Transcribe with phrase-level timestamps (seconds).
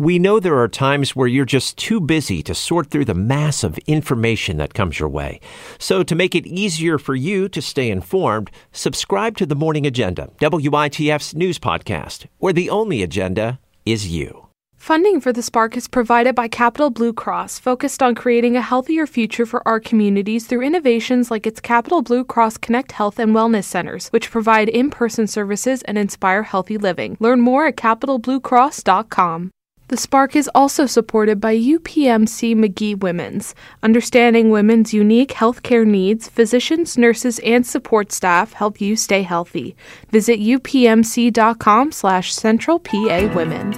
[0.00, 3.62] We know there are times where you're just too busy to sort through the mass
[3.62, 5.40] of information that comes your way.
[5.78, 10.30] So, to make it easier for you to stay informed, subscribe to the Morning Agenda,
[10.40, 14.46] WITF's news podcast, where the only agenda is you.
[14.74, 19.06] Funding for the Spark is provided by Capital Blue Cross, focused on creating a healthier
[19.06, 23.64] future for our communities through innovations like its Capital Blue Cross Connect Health and Wellness
[23.64, 27.18] Centers, which provide in person services and inspire healthy living.
[27.20, 29.50] Learn more at capitalbluecross.com.
[29.90, 33.56] The Spark is also supported by UPMC Magee Women's.
[33.82, 39.74] Understanding women's unique healthcare needs, physicians, nurses, and support staff help you stay healthy.
[40.10, 43.72] Visit upmc.com slash central PA women.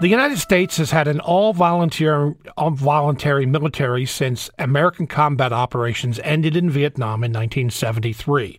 [0.00, 6.18] The United States has had an all volunteer, all voluntary military since American combat operations
[6.24, 8.58] ended in Vietnam in 1973.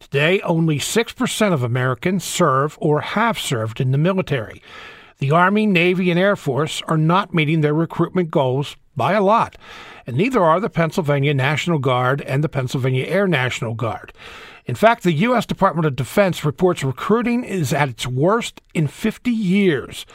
[0.00, 4.62] Today, only 6% of Americans serve or have served in the military.
[5.18, 9.58] The Army, Navy, and Air Force are not meeting their recruitment goals by a lot,
[10.06, 14.12] and neither are the Pennsylvania National Guard and the Pennsylvania Air National Guard.
[14.66, 15.46] In fact, the U.S.
[15.46, 20.06] Department of Defense reports recruiting is at its worst in 50 years.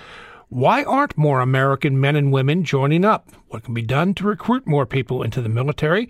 [0.50, 3.30] Why aren't more American men and women joining up?
[3.48, 6.08] What can be done to recruit more people into the military?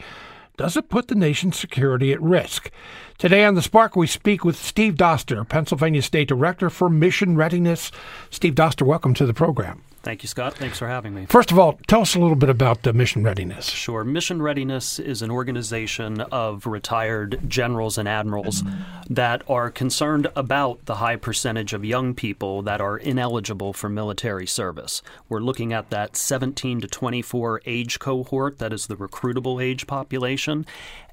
[0.56, 2.70] Does it put the nation's security at risk?
[3.18, 7.92] Today on The Spark, we speak with Steve Doster, Pennsylvania State Director for Mission Readiness.
[8.30, 9.81] Steve Doster, welcome to the program.
[10.04, 10.56] Thank you, Scott.
[10.56, 11.28] Thanks for having me.
[11.28, 13.68] First of all, tell us a little bit about uh, Mission Readiness.
[13.68, 14.04] Sure.
[14.04, 18.64] Mission Readiness is an organization of retired generals and admirals
[19.09, 24.46] that are concerned about the high percentage of young people that are ineligible for military
[24.46, 25.02] service.
[25.30, 30.66] We're looking at that 17 to 24 age cohort, that is the recruitable age population,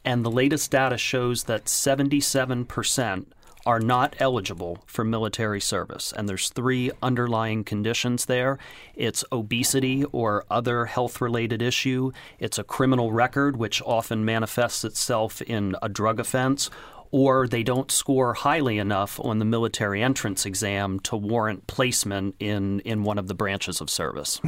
[0.05, 3.33] and the latest data shows that 77 percent
[3.66, 6.12] are not eligible for military service.
[6.16, 8.58] And there's three underlying conditions there
[8.94, 15.41] it's obesity or other health related issue, it's a criminal record, which often manifests itself
[15.42, 16.70] in a drug offense.
[17.12, 22.78] Or they don't score highly enough on the military entrance exam to warrant placement in,
[22.81, 24.41] in one of the branches of service.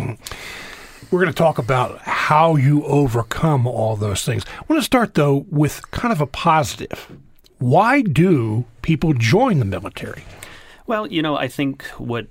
[1.10, 4.44] We're going to talk about how you overcome all those things.
[4.46, 7.10] I want to start, though, with kind of a positive
[7.62, 10.24] why do people join the military?
[10.88, 12.26] Well, you know, I think what,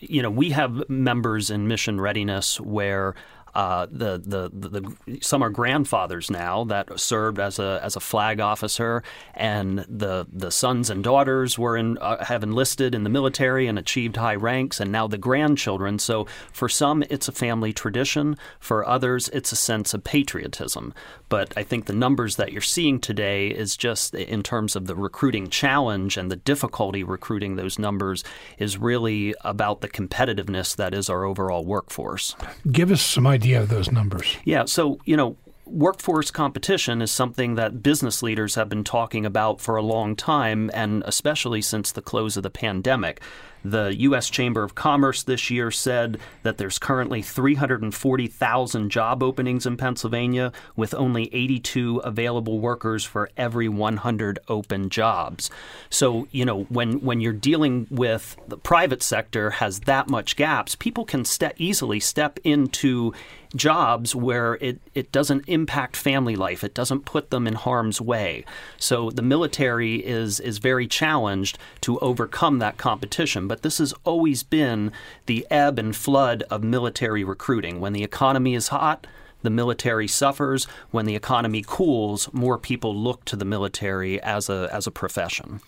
[0.00, 3.14] you know, we have members in mission readiness where
[3.54, 8.40] uh, the, the, the, some are grandfathers now that served as a as a flag
[8.40, 9.02] officer,
[9.34, 13.78] and the the sons and daughters were in uh, have enlisted in the military and
[13.78, 15.98] achieved high ranks, and now the grandchildren.
[15.98, 18.36] So for some, it's a family tradition.
[18.58, 20.94] For others, it's a sense of patriotism.
[21.28, 24.94] But I think the numbers that you're seeing today is just in terms of the
[24.94, 28.24] recruiting challenge and the difficulty recruiting those numbers
[28.58, 32.36] is really about the competitiveness that is our overall workforce.
[32.70, 34.36] Give us some idea of those numbers.
[34.44, 35.36] Yeah, so, you know,
[35.66, 40.70] workforce competition is something that business leaders have been talking about for a long time,
[40.74, 43.20] and especially since the close of the pandemic.
[43.64, 44.28] The U.S.
[44.28, 50.94] Chamber of Commerce this year said that there's currently 340,000 job openings in Pennsylvania, with
[50.94, 55.50] only 82 available workers for every 100 open jobs.
[55.90, 60.74] So, you know, when, when you're dealing with the private sector has that much gaps,
[60.74, 63.12] people can ste- easily step into
[63.54, 66.64] jobs where it, it doesn't impact family life.
[66.64, 68.44] It doesn't put them in harm's way.
[68.78, 73.48] So the military is is very challenged to overcome that competition.
[73.52, 74.92] But this has always been
[75.26, 77.80] the ebb and flood of military recruiting.
[77.80, 79.06] When the economy is hot,
[79.42, 80.64] the military suffers.
[80.90, 85.60] When the economy cools, more people look to the military as a as a profession.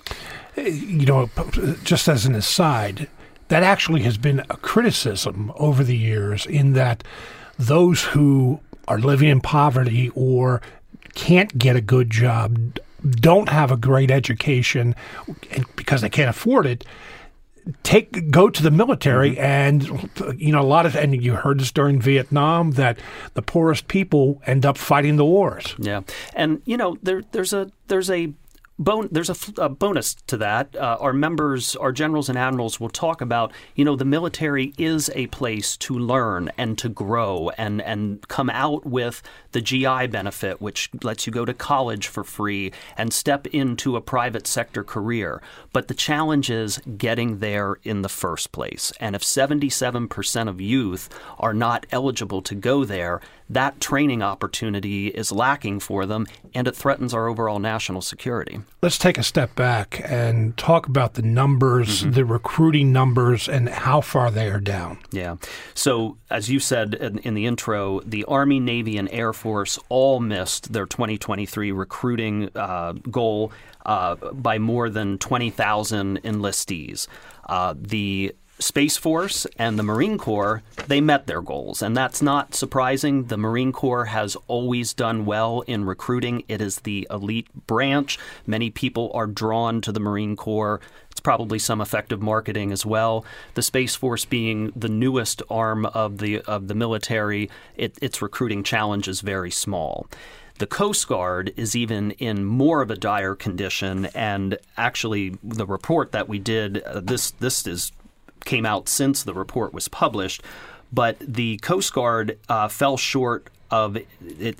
[0.56, 1.28] Eh, you know,
[1.82, 3.06] just as an aside,
[3.48, 7.04] that actually has been a criticism over the years in that
[7.58, 10.62] those who are living in poverty or
[11.14, 12.78] can't get a good job,
[13.10, 14.94] don't have a great education
[15.76, 16.84] because they can't afford it,
[17.82, 20.28] take go to the military mm-hmm.
[20.28, 22.98] and you know a lot of and you heard this during Vietnam that
[23.34, 25.74] the poorest people end up fighting the wars.
[25.78, 26.02] Yeah.
[26.34, 28.32] And you know there there's a there's a
[28.76, 30.74] Bon- there's a, a, bonus to that.
[30.74, 33.52] Uh, our members, our generals and admirals, will talk about.
[33.76, 38.50] You know, the military is a place to learn and to grow and and come
[38.50, 39.22] out with
[39.52, 44.00] the GI benefit, which lets you go to college for free and step into a
[44.00, 45.40] private sector career.
[45.72, 48.92] But the challenge is getting there in the first place.
[48.98, 55.30] And if 77% of youth are not eligible to go there, that training opportunity is
[55.30, 58.63] lacking for them, and it threatens our overall national security.
[58.82, 62.12] Let's take a step back and talk about the numbers, mm-hmm.
[62.12, 64.98] the recruiting numbers, and how far they are down.
[65.10, 65.36] Yeah.
[65.74, 70.20] So, as you said in, in the intro, the Army, Navy, and Air Force all
[70.20, 73.52] missed their 2023 recruiting uh, goal
[73.86, 77.06] uh, by more than 20,000 enlistees.
[77.46, 78.34] Uh, the
[78.64, 81.82] Space Force and the Marine Corps, they met their goals.
[81.82, 83.24] And that's not surprising.
[83.24, 86.44] The Marine Corps has always done well in recruiting.
[86.48, 88.18] It is the elite branch.
[88.46, 90.80] Many people are drawn to the Marine Corps.
[91.10, 93.26] It's probably some effective marketing as well.
[93.52, 98.64] The Space Force being the newest arm of the of the military, it, its recruiting
[98.64, 100.06] challenge is very small.
[100.58, 106.12] The Coast Guard is even in more of a dire condition, and actually, the report
[106.12, 107.92] that we did uh, this this is
[108.44, 110.42] came out since the report was published.
[110.92, 114.06] But the Coast Guard uh, fell short of it,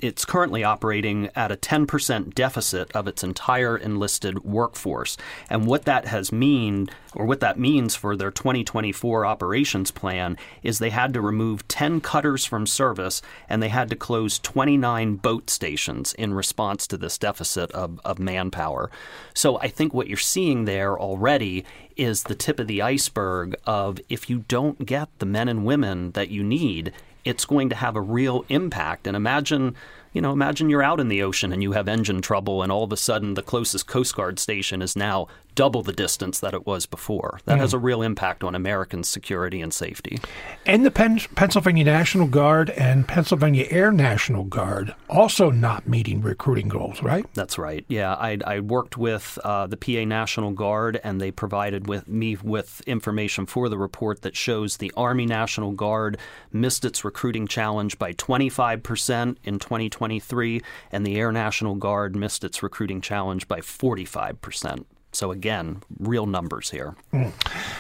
[0.03, 5.17] it's currently operating at a 10% deficit of its entire enlisted workforce.
[5.49, 10.81] And what that has mean or what that means for their 2024 operations plan is
[10.81, 15.49] they had to remove 10 cutters from service and they had to close 29 boat
[15.49, 18.91] stations in response to this deficit of, of manpower.
[19.33, 21.65] So I think what you're seeing there already
[21.97, 26.11] is the tip of the iceberg of if you don't get the men and women
[26.13, 26.93] that you need,
[27.25, 29.07] it's going to have a real impact.
[29.07, 29.75] And imagine
[30.15, 32.85] you know, imagine you're out in the ocean and you have engine trouble, and all
[32.85, 36.67] of a sudden the closest Coast Guard station is now double the distance that it
[36.67, 37.41] was before.
[37.45, 37.61] That mm.
[37.61, 40.19] has a real impact on American security and safety.
[40.67, 46.69] And the Pen- Pennsylvania National Guard and Pennsylvania Air National Guard also not meeting recruiting
[46.69, 47.27] goals, right?
[47.35, 47.85] That's right.
[47.89, 52.37] Yeah, I, I worked with uh, the PA National Guard, and they provided with me
[52.37, 56.19] with information for the report that shows the Army National Guard
[56.53, 60.63] missed its recruiting challenge by 25 percent in 2023,
[60.93, 64.85] and the Air National Guard missed its recruiting challenge by 45%.
[65.15, 66.97] So, again, real numbers here.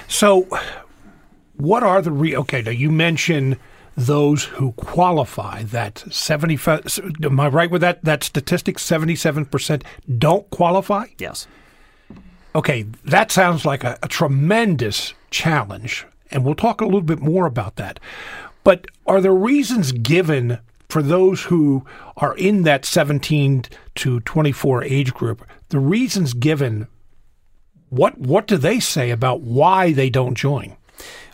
[0.08, 0.48] So,
[1.56, 2.36] what are the re?
[2.36, 3.58] Okay, now you mentioned
[3.96, 5.62] those who qualify.
[5.64, 7.00] That seventy-five.
[7.22, 8.04] Am I right with that?
[8.04, 9.84] That statistic, seventy-seven percent
[10.19, 11.06] don't qualify.
[11.19, 11.46] Yes.
[12.54, 17.46] Okay, that sounds like a, a tremendous challenge, and we'll talk a little bit more
[17.46, 17.98] about that.
[18.62, 21.84] But are there reasons given for those who
[22.16, 23.64] are in that 17
[23.96, 26.87] to 24 age group, the reasons given,
[27.94, 30.76] what what do they say about why they don't join?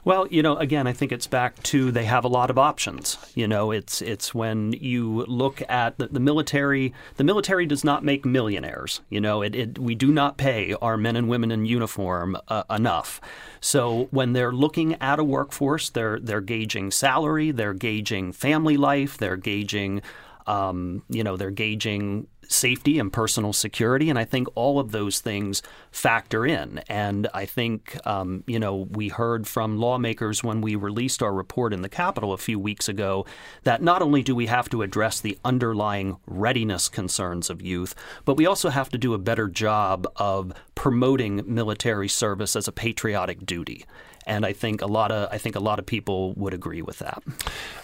[0.02, 3.18] Well, you know, again, I think it's back to they have a lot of options.
[3.34, 6.94] You know, it's it's when you look at the, the military.
[7.16, 9.02] The military does not make millionaires.
[9.10, 12.64] You know, it, it we do not pay our men and women in uniform uh,
[12.70, 13.20] enough.
[13.60, 19.18] So when they're looking at a workforce, they're they're gauging salary, they're gauging family life,
[19.18, 20.00] they're gauging
[20.46, 24.10] um, you know, they're gauging safety and personal security.
[24.10, 25.62] And I think all of those things
[25.92, 26.78] factor in.
[26.88, 31.72] And I think, um, you know, we heard from lawmakers when we released our report
[31.72, 33.24] in the Capitol a few weeks ago
[33.62, 37.94] that not only do we have to address the underlying readiness concerns of youth,
[38.24, 42.72] but we also have to do a better job of promoting military service as a
[42.72, 43.86] patriotic duty
[44.26, 46.98] and I think a lot of I think a lot of people would agree with
[46.98, 47.22] that.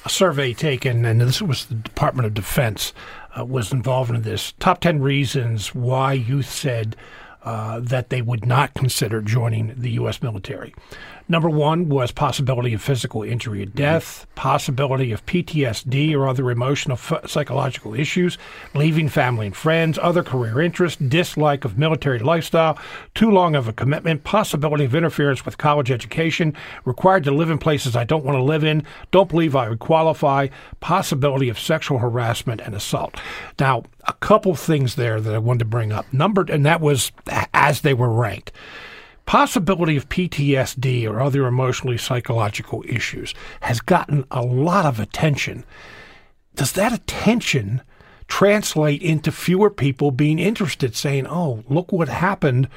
[0.04, 2.92] A survey taken, and this was the Department of Defense
[3.38, 4.52] uh, was involved in this.
[4.58, 6.96] Top ten reasons why youth said
[7.42, 10.20] uh, that they would not consider joining the U.S.
[10.20, 10.74] military.
[11.28, 16.96] Number one was possibility of physical injury or death, possibility of PTSD or other emotional
[16.96, 18.38] psychological issues,
[18.74, 22.78] leaving family and friends, other career interests, dislike of military lifestyle,
[23.16, 27.58] too long of a commitment, possibility of interference with college education, required to live in
[27.58, 30.46] places I don't want to live in, don't believe I would qualify,
[30.78, 33.16] possibility of sexual harassment and assault.
[33.58, 36.06] Now, a couple things there that I wanted to bring up.
[36.12, 37.10] Numbered, and that was
[37.52, 38.52] as they were ranked
[39.26, 45.64] possibility of PTSD or other emotionally psychological issues has gotten a lot of attention.
[46.54, 47.82] Does that attention
[48.28, 52.68] translate into fewer people being interested, saying, oh, look what happened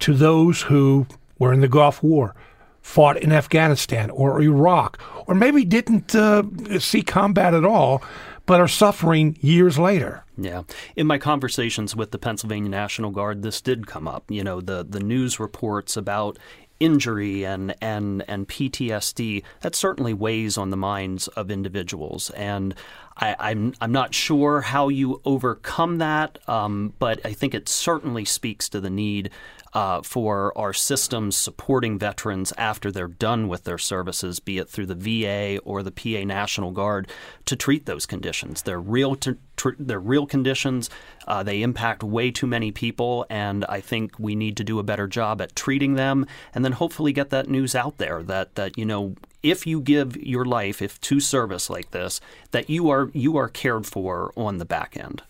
[0.00, 1.06] to those who
[1.38, 2.34] were in the Gulf War?
[2.80, 6.42] Fought in Afghanistan or Iraq, or maybe didn't uh,
[6.78, 8.02] see combat at all,
[8.48, 10.24] but are suffering years later.
[10.38, 10.62] Yeah.
[10.96, 14.30] In my conversations with the Pennsylvania National Guard, this did come up.
[14.30, 16.38] You know, the, the news reports about
[16.80, 22.30] injury and, and, and PTSD, that certainly weighs on the minds of individuals.
[22.30, 22.74] And
[23.18, 27.68] I, am I'm, I'm not sure how you overcome that, um, but I think it
[27.68, 29.28] certainly speaks to the need
[29.72, 34.86] uh, for our systems supporting veterans after they're done with their services, be it through
[34.86, 37.08] the VA or the PA National Guard,
[37.44, 38.62] to treat those conditions.
[38.62, 40.90] They're real, tr- they're real conditions.
[41.26, 44.82] Uh, they impact way too many people, and I think we need to do a
[44.82, 48.78] better job at treating them, and then hopefully get that news out there that that
[48.78, 52.20] you know if you give your life if to service like this
[52.50, 55.22] that you are you are cared for on the back end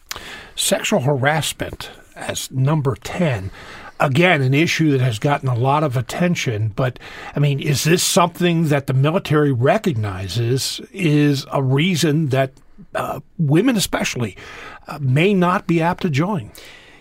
[0.57, 3.50] sexual harassment as number 10
[4.00, 6.99] again an issue that has gotten a lot of attention but
[7.35, 12.52] i mean is this something that the military recognizes is a reason that
[12.95, 14.37] uh, women especially
[14.87, 16.50] uh, may not be apt to join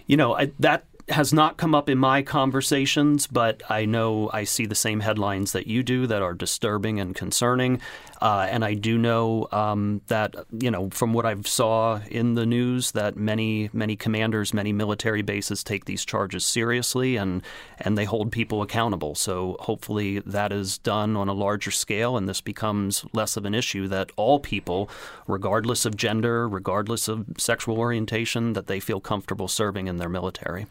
[0.08, 4.44] you know I, that has not come up in my conversations, but I know I
[4.44, 7.80] see the same headlines that you do that are disturbing and concerning.
[8.22, 12.46] Uh, and I do know um, that, you know, from what I've saw in the
[12.46, 17.42] news, that many, many commanders, many military bases take these charges seriously and,
[17.80, 19.16] and they hold people accountable.
[19.16, 23.54] So hopefully that is done on a larger scale and this becomes less of an
[23.54, 24.90] issue that all people,
[25.28, 30.68] regardless of gender, regardless of sexual orientation, that they feel comfortable serving in their military.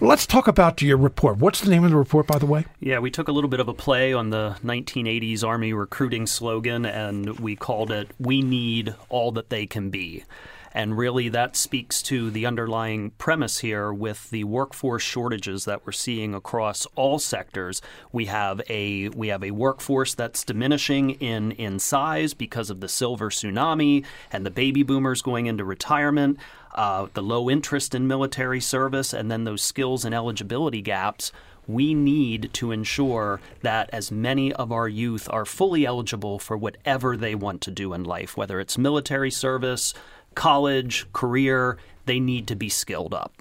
[0.00, 1.38] Let's talk about your report.
[1.38, 2.66] What's the name of the report, by the way?
[2.80, 6.75] Yeah, we took a little bit of a play on the 1980s Army recruiting slogan,
[6.84, 10.24] and we called it We Need All That They Can Be.
[10.72, 15.92] And really, that speaks to the underlying premise here with the workforce shortages that we're
[15.92, 17.80] seeing across all sectors.
[18.12, 22.88] We have a we have a workforce that's diminishing in in size because of the
[22.88, 26.38] silver tsunami and the baby boomers going into retirement
[26.76, 31.32] uh, the low interest in military service, and then those skills and eligibility gaps,
[31.66, 37.16] we need to ensure that as many of our youth are fully eligible for whatever
[37.16, 39.94] they want to do in life, whether it's military service,
[40.34, 43.32] college, career, they need to be skilled up.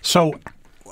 [0.00, 0.32] So,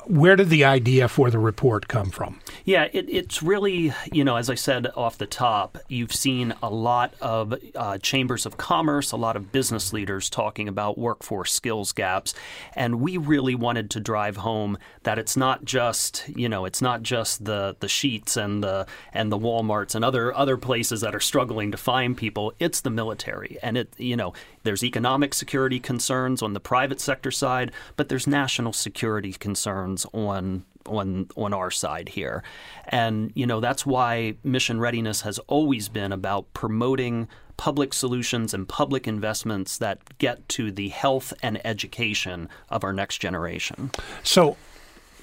[0.07, 2.41] where did the idea for the report come from?
[2.65, 6.71] Yeah, it, it's really, you know, as I said off the top, you've seen a
[6.71, 11.93] lot of uh, chambers of commerce, a lot of business leaders talking about workforce skills
[11.93, 12.35] gaps.
[12.75, 17.03] And we really wanted to drive home that it's not just, you know, it's not
[17.03, 21.21] just the, the Sheetz and the, and the Walmarts and other, other places that are
[21.21, 22.53] struggling to find people.
[22.61, 23.59] It's the military.
[23.63, 28.27] And it, you know, there's economic security concerns on the private sector side, but there's
[28.27, 32.43] national security concerns on on on our side here.
[32.89, 38.69] And you know, that's why mission readiness has always been about promoting public solutions and
[38.69, 43.91] public investments that get to the health and education of our next generation.
[44.23, 44.57] So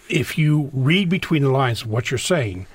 [0.09, 2.67] if you read between the lines of what you're saying,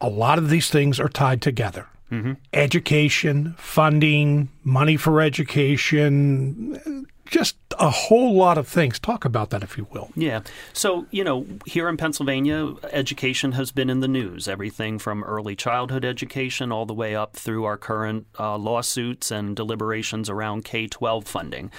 [0.00, 1.88] a lot of these things are tied together.
[2.10, 2.34] Mm-hmm.
[2.52, 9.00] Education, funding, money for education, just a whole lot of things.
[9.00, 10.10] Talk about that, if you will.
[10.14, 10.42] Yeah.
[10.72, 14.46] So, you know, here in Pennsylvania, education has been in the news.
[14.46, 19.56] Everything from early childhood education all the way up through our current uh, lawsuits and
[19.56, 21.72] deliberations around K 12 funding.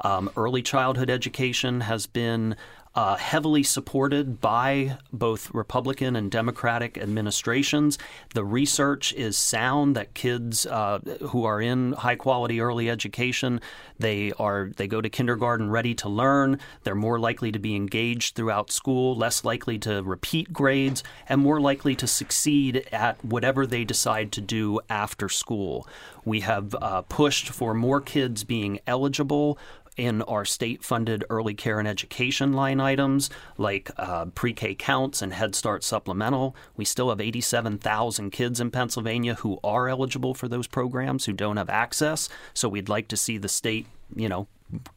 [0.00, 2.56] Um, early childhood education has been
[2.96, 7.98] uh, heavily supported by both Republican and Democratic administrations.
[8.34, 10.98] The research is sound that kids uh,
[11.28, 13.60] who are in high quality early education
[13.98, 16.58] they are they go to kindergarten ready to learn.
[16.84, 21.60] They're more likely to be engaged throughout school, less likely to repeat grades, and more
[21.60, 25.86] likely to succeed at whatever they decide to do after school.
[26.24, 29.58] We have uh, pushed for more kids being eligible
[29.96, 35.22] in our state funded early care and education line items like uh, pre K counts
[35.22, 36.54] and Head Start supplemental.
[36.76, 41.56] We still have 87,000 kids in Pennsylvania who are eligible for those programs who don't
[41.56, 42.28] have access.
[42.54, 44.46] So we'd like to see the state, you know,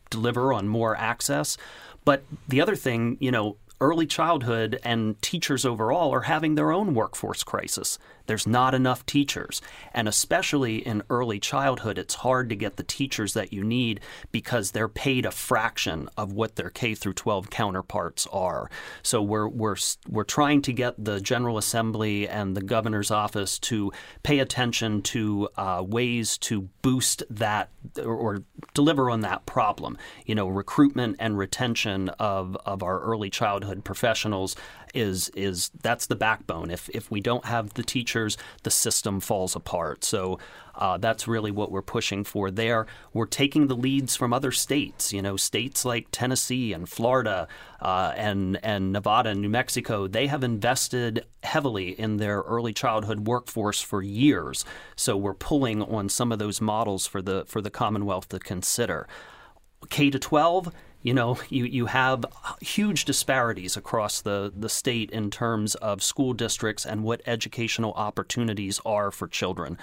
[0.10, 1.58] deliver on more access.
[2.06, 6.94] But the other thing, you know, early childhood and teachers overall are having their own
[6.94, 7.98] workforce crisis.
[8.30, 9.60] There's not enough teachers.
[9.92, 14.70] And especially in early childhood, it's hard to get the teachers that you need because
[14.70, 18.70] they're paid a fraction of what their K through 12 counterparts are.
[19.02, 23.92] So we're, we're, we're trying to get the General Assembly and the governor's office to
[24.22, 28.44] pay attention to uh, ways to boost that or, or
[28.76, 29.98] deliver on that problem.
[30.28, 34.56] You know, recruitment and retention of, of our early childhood professionals
[34.94, 36.72] is is that's the backbone.
[36.72, 38.19] If if we don't have the teachers,
[38.64, 40.04] the system falls apart.
[40.04, 40.40] So
[40.76, 42.88] uh, that's really what we're pushing for there.
[43.14, 45.12] We're taking the leads from other states.
[45.14, 47.48] You know, states like Tennessee and Florida
[47.82, 50.08] uh, and and Nevada and New Mexico.
[50.08, 54.66] They have invested heavily in their early childhood workforce for years.
[54.96, 59.08] So we're pulling on some of those models for the for the Commonwealth to consider.
[59.90, 62.26] K to 12 you know, you, you have
[62.62, 68.82] huge disparities across the, the state in terms of school districts and what educational opportunities
[68.86, 69.78] are for children.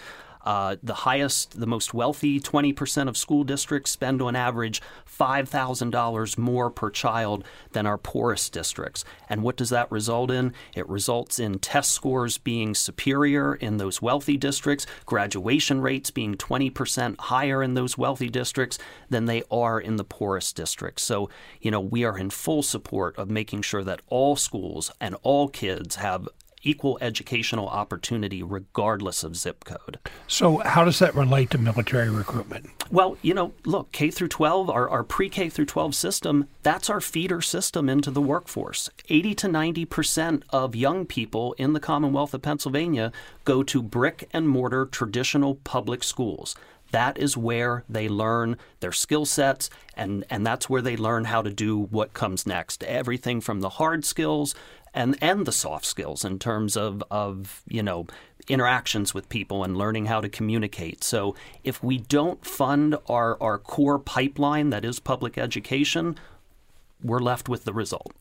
[0.47, 4.81] Uh, the highest, the most wealthy 20% of school districts spend on average
[5.19, 9.05] $5,000 more per child than our poorest districts.
[9.29, 10.55] And what does that result in?
[10.73, 17.19] It results in test scores being superior in those wealthy districts, graduation rates being 20%
[17.19, 18.79] higher in those wealthy districts
[19.11, 21.03] than they are in the poorest districts.
[21.03, 21.29] So,
[21.61, 25.49] you know, we are in full support of making sure that all schools and all
[25.49, 26.29] kids have
[26.67, 29.99] equal educational opportunity regardless of zip code.
[30.27, 32.71] So, how does that relate to military recruitment?
[32.91, 36.91] Well, you know, look, K through 12, our, our pre K through 12 system, that's
[36.91, 38.91] our feeder system into the workforce.
[39.09, 43.13] 80 to 90% of young people in the Commonwealth of Pennsylvania
[43.45, 46.57] go to brick and mortar traditional public schools.
[46.93, 51.43] That is where they learn their skill sets, and, and that's where they learn how
[51.43, 52.85] to do what comes next.
[52.85, 54.55] Everything from the hard skills
[54.97, 58.07] and and the soft skills in terms of of you know
[58.49, 61.05] interactions with people and learning how to communicate.
[61.05, 66.19] So if we don't fund our our core pipeline that is public education,
[67.03, 68.13] we're left with the result.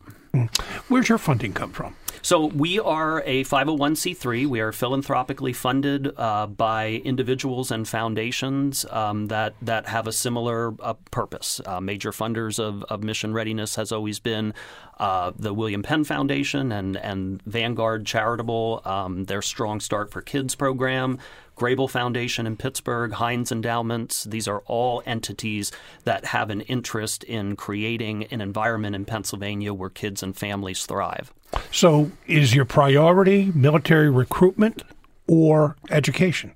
[0.88, 1.96] Where's your funding come from?
[2.25, 4.48] So we are a 501c3.
[4.48, 10.74] We are philanthropically funded uh, by individuals and foundations um, that that have a similar
[10.82, 11.62] uh, purpose.
[11.63, 14.56] Uh, major funders of, of mission readiness has always been
[14.98, 18.82] uh, the William Penn Foundation and and Vanguard Charitable.
[18.86, 21.20] Um, their Strong Start for Kids program.
[21.56, 24.25] Grable Foundation in Pittsburgh, Heinz Endowments.
[24.25, 25.72] These are all entities
[26.04, 31.32] that have an interest in creating an environment in Pennsylvania where kids and families thrive.
[31.72, 34.84] So, is your priority military recruitment
[35.27, 36.53] or education?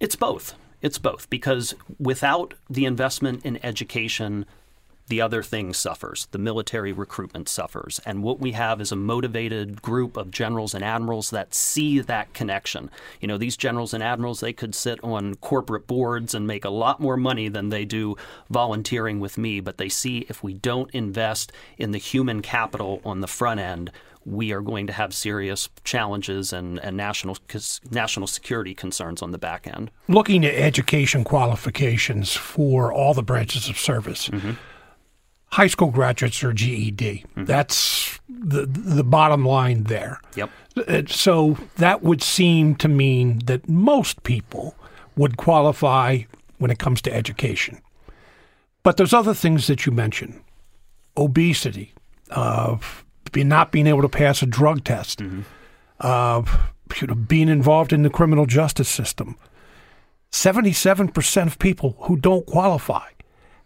[0.00, 0.54] It's both.
[0.82, 4.46] It's both because without the investment in education,
[5.10, 6.28] the other thing suffers.
[6.30, 8.00] The military recruitment suffers.
[8.06, 12.32] And what we have is a motivated group of generals and admirals that see that
[12.32, 12.90] connection.
[13.20, 16.70] You know, these generals and admirals, they could sit on corporate boards and make a
[16.70, 18.16] lot more money than they do
[18.48, 23.20] volunteering with me, but they see if we don't invest in the human capital on
[23.20, 23.90] the front end,
[24.24, 27.36] we are going to have serious challenges and, and national
[27.90, 29.90] national security concerns on the back end.
[30.08, 34.52] Looking at education qualifications for all the branches of service, mm-hmm
[35.52, 37.24] high school graduates or GED.
[37.28, 37.44] Mm-hmm.
[37.44, 40.20] That's the the bottom line there.
[40.36, 40.50] Yep.
[40.76, 44.74] Uh, so that would seem to mean that most people
[45.16, 46.22] would qualify
[46.58, 47.80] when it comes to education.
[48.82, 50.40] But there's other things that you mentioned:
[51.16, 51.92] obesity,
[52.30, 52.76] uh,
[53.34, 55.42] not being able to pass a drug test, mm-hmm.
[56.00, 56.42] uh,
[57.00, 59.36] you know, being involved in the criminal justice system.
[60.32, 63.08] Seventy-seven percent of people who don't qualify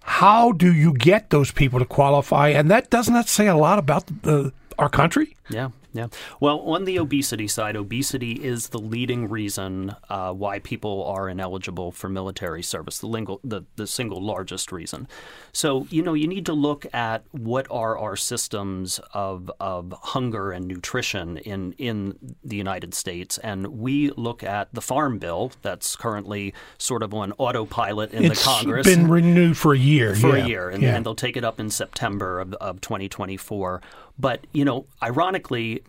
[0.05, 2.49] how do you get those people to qualify?
[2.49, 5.35] And that doesn't say a lot about the, our country?
[5.49, 6.09] Yeah, yeah.
[6.41, 11.93] Well, on the obesity side, obesity is the leading reason uh, why people are ineligible
[11.93, 15.07] for military service, the, lingual, the, the single largest reason.
[15.53, 20.51] So, you know, you need to look at what are our systems of, of hunger
[20.51, 23.39] and nutrition in, in the United States.
[23.39, 28.41] And we look at the Farm Bill that's currently sort of on autopilot in it's
[28.41, 28.89] the Congress.
[28.89, 30.17] It's been renewed for a year.
[30.17, 30.45] For yeah.
[30.45, 30.71] a year.
[30.71, 30.97] And, yeah.
[30.97, 33.81] and they'll take it up in September of, of 2024.
[34.19, 35.83] But, you know, ironically,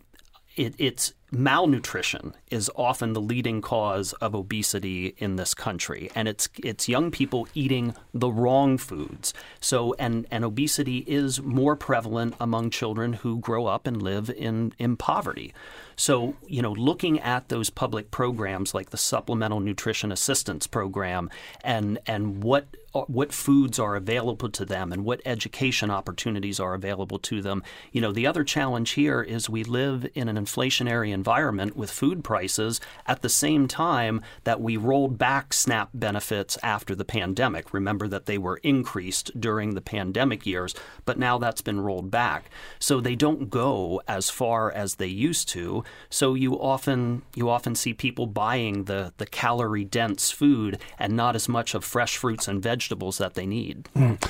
[0.56, 6.10] it, it's malnutrition is often the leading cause of obesity in this country.
[6.14, 9.34] And it's it's young people eating the wrong foods.
[9.60, 14.72] So and and obesity is more prevalent among children who grow up and live in
[14.78, 15.52] in poverty.
[15.96, 21.30] So, you know, looking at those public programs like the Supplemental Nutrition Assistance Program
[21.64, 22.66] and and what
[23.04, 27.62] what foods are available to them and what education opportunities are available to them.
[27.92, 32.24] You know, the other challenge here is we live in an inflationary environment with food
[32.24, 37.72] prices at the same time that we rolled back SNAP benefits after the pandemic.
[37.72, 42.50] Remember that they were increased during the pandemic years, but now that's been rolled back.
[42.78, 45.84] So they don't go as far as they used to.
[46.10, 51.36] So you often you often see people buying the the calorie dense food and not
[51.36, 53.88] as much of fresh fruits and vegetables that they need.
[53.96, 54.22] Mm.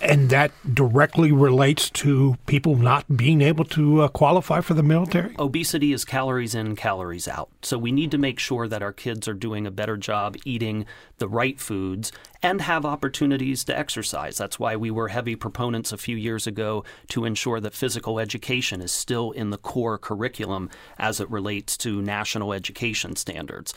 [0.00, 5.34] And that directly relates to people not being able to uh, qualify for the military?
[5.38, 7.50] Obesity is calories in, calories out.
[7.62, 10.86] So we need to make sure that our kids are doing a better job eating
[11.18, 14.38] the right foods and have opportunities to exercise.
[14.38, 18.80] That's why we were heavy proponents a few years ago to ensure that physical education
[18.80, 23.74] is still in the core curriculum as it relates to national education standards.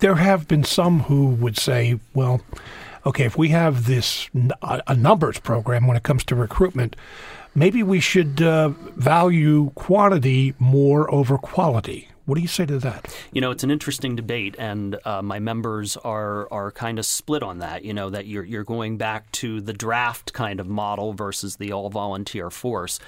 [0.00, 2.42] There have been some who would say, well,
[3.06, 4.28] okay, if we have this
[4.62, 6.96] a numbers program when it comes to recruitment,
[7.54, 12.08] maybe we should uh, value quantity more over quality.
[12.26, 13.16] What do you say to that?
[13.32, 17.44] You know, it's an interesting debate, and uh, my members are are kind of split
[17.44, 17.84] on that.
[17.84, 21.72] You know, that you're you're going back to the draft kind of model versus the
[21.72, 22.98] all volunteer force.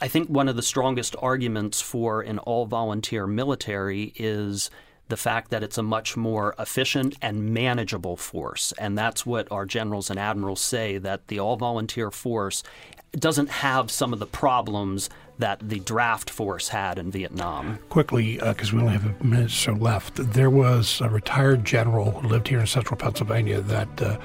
[0.00, 4.70] I think one of the strongest arguments for an all volunteer military is
[5.08, 8.72] the fact that it's a much more efficient and manageable force.
[8.78, 12.62] And that's what our generals and admirals say that the all volunteer force
[13.12, 17.78] doesn't have some of the problems that the draft force had in Vietnam.
[17.88, 21.64] Quickly, because uh, we only have a minute or so left, there was a retired
[21.64, 24.18] general who lived here in central Pennsylvania that uh,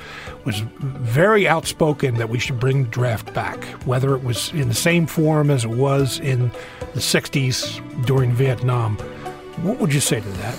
[0.44, 4.74] was very outspoken that we should bring the draft back, whether it was in the
[4.74, 6.52] same form as it was in
[6.94, 8.98] the 60s during Vietnam.
[9.62, 10.58] What would you say to that?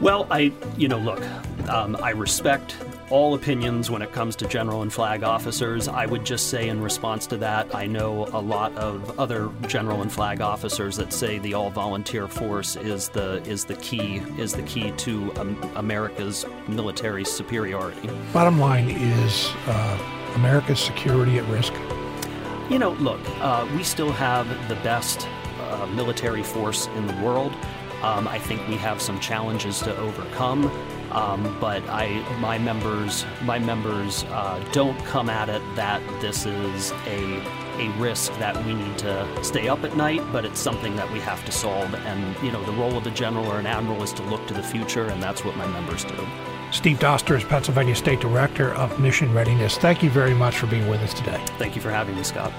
[0.00, 1.22] Well, I, you know, look,
[1.68, 2.76] um, I respect
[3.10, 5.88] all opinions when it comes to general and flag officers.
[5.88, 10.02] I would just say, in response to that, I know a lot of other general
[10.02, 14.62] and flag officers that say the all-volunteer force is the is the key is the
[14.62, 18.10] key to um, America's military superiority.
[18.32, 21.72] Bottom line is uh, America's security at risk.
[22.70, 25.28] You know, look, uh, we still have the best
[25.60, 27.52] uh, military force in the world.
[28.04, 30.70] Um, I think we have some challenges to overcome.
[31.10, 32.08] Um, but I,
[32.40, 37.42] my members, my members uh, don't come at it that this is a
[37.78, 41.18] a risk that we need to stay up at night, but it's something that we
[41.18, 41.92] have to solve.
[41.94, 44.54] And you know, the role of a general or an admiral is to look to
[44.54, 46.26] the future, and that's what my members do.
[46.70, 49.78] Steve Doster is Pennsylvania State Director of Mission Readiness.
[49.78, 51.42] Thank you very much for being with us today.
[51.58, 52.52] Thank you for having me, Scott.